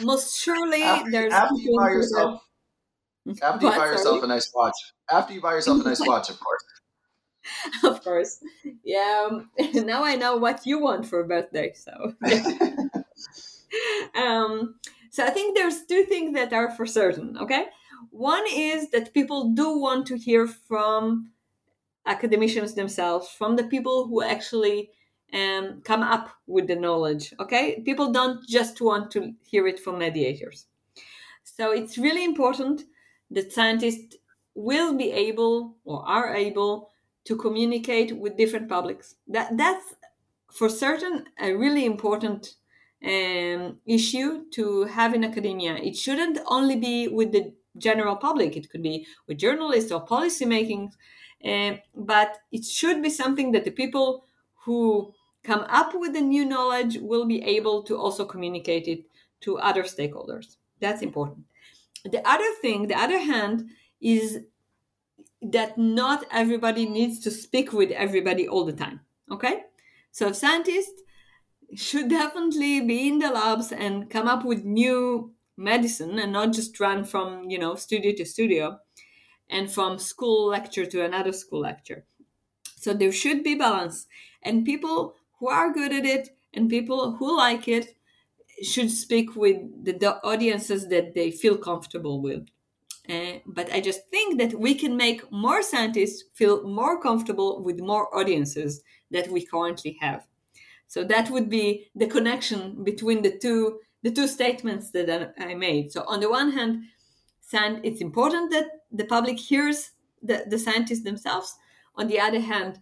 [0.00, 2.42] most surely after, there's after you buy yourself
[3.42, 4.74] after you buy yourself a nice watch.
[5.10, 6.64] After you buy yourself a nice watch, of course.
[7.84, 8.40] of course,
[8.84, 9.28] yeah.
[9.30, 9.50] Um,
[9.86, 11.72] now I know what you want for a birthday.
[11.74, 12.14] So,
[14.14, 14.74] um,
[15.18, 17.36] so I think there's two things that are for certain.
[17.38, 17.64] Okay,
[18.10, 21.32] one is that people do want to hear from
[22.06, 24.92] academicians themselves, from the people who actually
[25.32, 27.34] and come up with the knowledge.
[27.40, 30.66] Okay, people don't just want to hear it from mediators.
[31.42, 32.84] So it's really important
[33.32, 34.14] that scientists
[34.54, 36.90] will be able or are able
[37.24, 39.16] to communicate with different publics.
[39.26, 39.96] That that's
[40.52, 42.54] for certain a really important
[43.04, 45.76] um, issue to have in academia.
[45.76, 48.56] It shouldn't only be with the general public.
[48.56, 50.92] It could be with journalists or policymaking,
[51.44, 54.24] uh, but it should be something that the people
[54.64, 55.12] who
[55.44, 59.04] come up with the new knowledge will be able to also communicate it
[59.40, 60.56] to other stakeholders.
[60.80, 61.46] That's important.
[62.04, 63.68] The other thing, the other hand,
[64.00, 64.40] is
[65.40, 69.00] that not everybody needs to speak with everybody all the time.
[69.30, 69.62] Okay?
[70.10, 71.02] So scientists
[71.74, 76.78] should definitely be in the labs and come up with new medicine and not just
[76.80, 78.80] run from, you know, studio to studio
[79.50, 82.06] and from school lecture to another school lecture.
[82.76, 84.06] So there should be balance.
[84.42, 87.96] And people who are good at it and people who like it
[88.62, 92.48] should speak with the audiences that they feel comfortable with.
[93.08, 97.80] Uh, but I just think that we can make more scientists feel more comfortable with
[97.80, 100.26] more audiences that we currently have.
[100.88, 105.90] So that would be the connection between the two the two statements that I made.
[105.92, 106.84] So on the one hand,
[107.52, 109.90] it's important that the public hears
[110.22, 111.56] the, the scientists themselves.
[111.96, 112.76] On the other hand,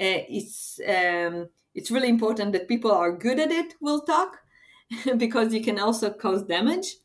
[0.00, 4.38] uh, it's um, it's really important that people are good at it will talk
[5.16, 6.96] because you can also cause damage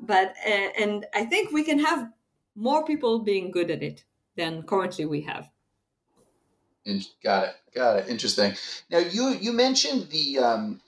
[0.00, 2.08] but uh, and i think we can have
[2.54, 4.04] more people being good at it
[4.36, 5.50] than currently we have
[7.22, 8.54] got it got it interesting
[8.90, 10.80] now you you mentioned the um,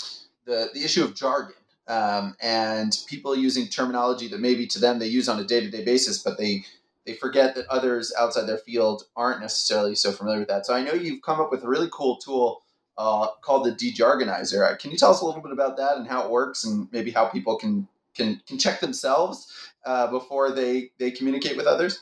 [0.44, 1.54] the the issue of jargon
[1.88, 6.22] um, and people using terminology that maybe to them they use on a day-to-day basis
[6.22, 6.64] but they
[7.06, 10.66] they forget that others outside their field aren't necessarily so familiar with that.
[10.66, 12.62] So I know you've come up with a really cool tool
[12.98, 14.78] uh, called the Dejargonizer.
[14.78, 17.10] Can you tell us a little bit about that and how it works, and maybe
[17.10, 22.00] how people can can can check themselves uh, before they they communicate with others?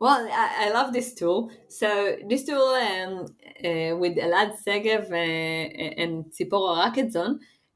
[0.00, 1.50] Well, I, I love this tool.
[1.68, 3.26] So this tool um,
[3.62, 7.34] uh, with Elad Segev uh, and Tzipora Rakedzon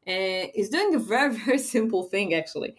[0.09, 2.77] uh, is doing a very very simple thing actually.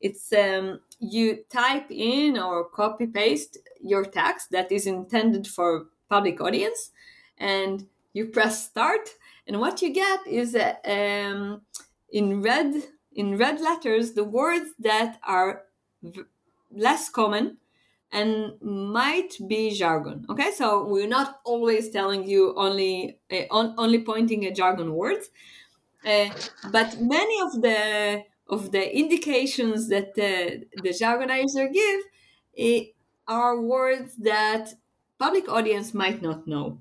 [0.00, 6.40] It's um, you type in or copy paste your text that is intended for public
[6.40, 6.90] audience,
[7.36, 9.10] and you press start,
[9.46, 11.62] and what you get is uh, um,
[12.10, 12.74] in red
[13.12, 15.62] in red letters the words that are
[16.02, 16.22] v-
[16.70, 17.58] less common
[18.12, 20.24] and might be jargon.
[20.30, 25.30] Okay, so we're not always telling you only uh, on, only pointing at jargon words,
[26.06, 26.28] uh,
[26.70, 32.00] but many of the of the indications that the, the jargonizer give
[32.60, 32.84] uh,
[33.26, 34.74] are words that
[35.18, 36.78] public audience might not know.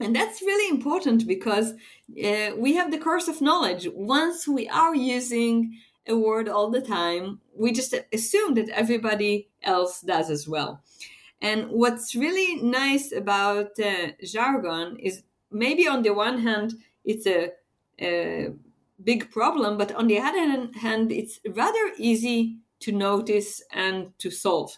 [0.00, 3.88] And that's really important because uh, we have the curse of knowledge.
[3.94, 10.00] Once we are using a word all the time, we just assume that everybody else
[10.00, 10.82] does as well.
[11.40, 16.74] And what's really nice about uh, jargon is maybe on the one hand,
[17.04, 17.50] it's a,
[18.00, 18.52] a
[19.02, 24.76] big problem, but on the other hand, it's rather easy to notice and to solve.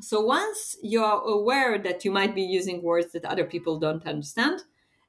[0.00, 4.62] So once you're aware that you might be using words that other people don't understand,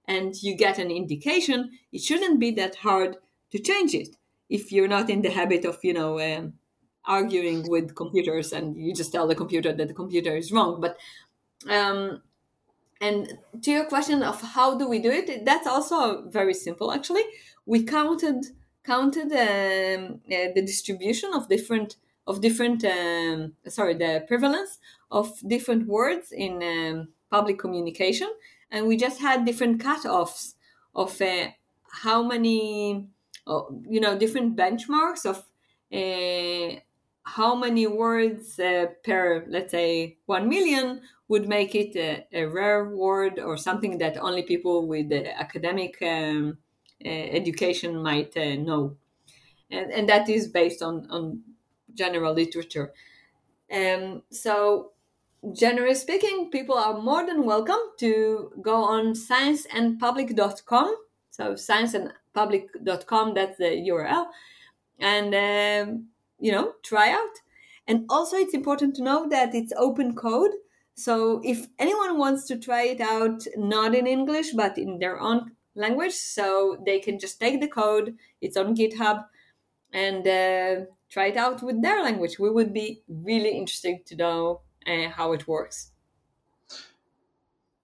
[0.07, 3.17] and you get an indication, it shouldn't be that hard
[3.51, 4.15] to change it
[4.49, 6.53] if you're not in the habit of, you know, um,
[7.05, 10.81] arguing with computers and you just tell the computer that the computer is wrong.
[10.81, 10.97] But
[11.69, 12.21] um,
[13.01, 16.91] and to your question of how do we do it, that's also very simple.
[16.91, 17.23] Actually,
[17.65, 18.45] we counted
[18.83, 21.95] counted um, uh, the distribution of different
[22.27, 24.79] of different um, sorry the prevalence
[25.11, 28.29] of different words in um, public communication
[28.71, 30.55] and we just had different cutoffs
[30.95, 31.47] of uh,
[32.03, 33.07] how many
[33.47, 35.37] uh, you know different benchmarks of
[35.93, 36.79] uh,
[37.23, 42.89] how many words uh, per let's say 1 million would make it a, a, rare
[42.89, 46.57] word or something that only people with academic um,
[47.05, 48.97] uh, education might uh, know.
[49.71, 51.41] And, and that is based on, on
[51.93, 52.93] general literature.
[53.71, 54.91] Um, so
[55.51, 60.95] generally speaking people are more than welcome to go on scienceandpublic.com
[61.31, 64.27] so scienceandpublic.com that's the url
[64.99, 65.35] and
[65.89, 66.07] um,
[66.43, 67.35] you know try out.
[67.87, 70.51] And also it's important to know that it's open code.
[70.95, 75.51] So if anyone wants to try it out not in english but in their own
[75.75, 78.15] language so they can just take the code.
[78.41, 79.25] It's on github
[79.91, 82.37] and uh, try it out with their language.
[82.39, 85.91] We would be really interested to know uh, how it works.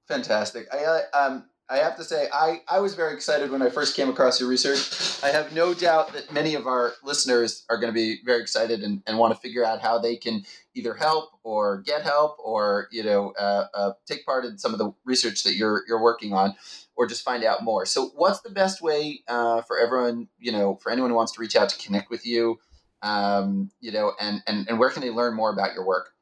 [0.07, 0.68] Fantastic.
[0.74, 3.95] I uh, um I have to say, I, I was very excited when I first
[3.95, 5.24] came across your research.
[5.24, 8.82] I have no doubt that many of our listeners are going to be very excited
[8.82, 10.43] and, and want to figure out how they can
[10.74, 14.80] either help or get help or you know uh, uh, take part in some of
[14.80, 16.55] the research that you're you're working on,
[16.95, 17.86] or just find out more.
[17.86, 20.28] So, what's the best way uh, for everyone?
[20.39, 22.59] You know, for anyone who wants to reach out to connect with you,
[23.03, 26.13] um, you know, and, and and where can they learn more about your work?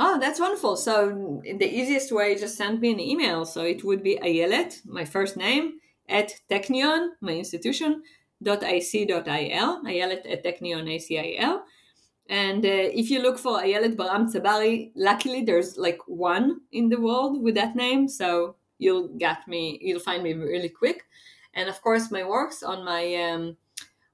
[0.00, 0.76] Oh, that's wonderful.
[0.76, 3.44] So the easiest way, just send me an email.
[3.44, 8.02] So it would be Ayelet, my first name, at Technion, my institution,
[8.40, 11.62] dot ac.il, Ayelet at Technion ACIL.
[12.30, 17.00] And uh, if you look for Ayelet Baram Tsabari, luckily there's like one in the
[17.00, 18.06] world with that name.
[18.06, 21.06] So you'll get me, you'll find me really quick.
[21.54, 23.56] And of course, my works on my um,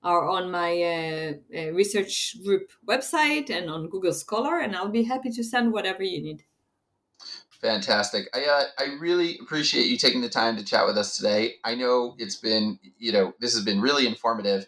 [0.05, 5.05] are on my uh, uh, research group website and on Google Scholar, and I'll be
[5.05, 6.45] happy to send whatever you need.
[7.61, 8.29] Fantastic.
[8.35, 11.55] I uh, I really appreciate you taking the time to chat with us today.
[11.65, 14.67] I know it's been you know this has been really informative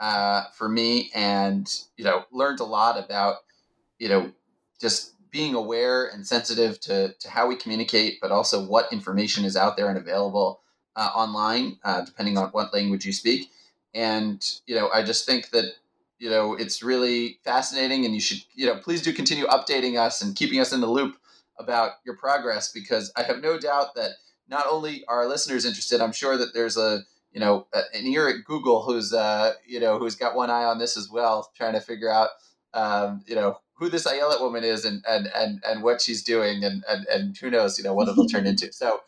[0.00, 1.68] uh, for me, and
[1.98, 3.36] you know learned a lot about
[3.98, 4.32] you know
[4.80, 9.54] just being aware and sensitive to to how we communicate, but also what information is
[9.54, 10.62] out there and available
[10.96, 13.50] uh, online, uh, depending on what language you speak
[13.98, 15.72] and you know i just think that
[16.20, 20.22] you know it's really fascinating and you should you know please do continue updating us
[20.22, 21.16] and keeping us in the loop
[21.58, 24.12] about your progress because i have no doubt that
[24.48, 27.00] not only are our listeners interested i'm sure that there's a
[27.32, 30.78] you know an ear at google who's uh you know who's got one eye on
[30.78, 32.28] this as well trying to figure out
[32.74, 36.64] um you know who this Ayelet woman is and and and and what she's doing
[36.64, 38.72] and and, and who knows you know what it'll turn into.
[38.72, 39.00] So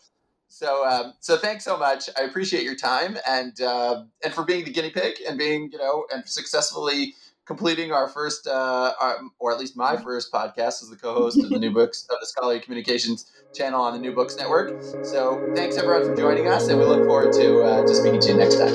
[0.51, 2.11] so, um, so thanks so much.
[2.19, 5.79] I appreciate your time and uh, and for being the guinea pig and being you
[5.79, 7.15] know and successfully
[7.47, 11.51] completing our first, uh, our, or at least my first podcast as the co-host of
[11.51, 14.77] the New Books of the Scholarly Communications channel on the New Books Network.
[15.03, 18.31] So thanks everyone for joining us, and we look forward to uh, to speaking to
[18.33, 18.75] you next time.